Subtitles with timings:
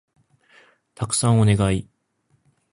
[0.95, 1.87] たくさんお願い